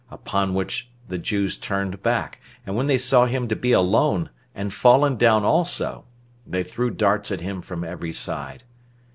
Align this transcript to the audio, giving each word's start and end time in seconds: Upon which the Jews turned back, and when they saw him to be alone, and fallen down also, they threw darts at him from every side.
Upon 0.09 0.55
which 0.55 0.89
the 1.09 1.19
Jews 1.19 1.57
turned 1.59 2.01
back, 2.01 2.41
and 2.65 2.75
when 2.75 2.87
they 2.87 2.97
saw 2.97 3.27
him 3.27 3.47
to 3.49 3.55
be 3.55 3.71
alone, 3.71 4.31
and 4.55 4.73
fallen 4.73 5.15
down 5.15 5.45
also, 5.45 6.05
they 6.43 6.63
threw 6.63 6.89
darts 6.89 7.29
at 7.31 7.41
him 7.41 7.61
from 7.61 7.83
every 7.83 8.11
side. 8.11 8.63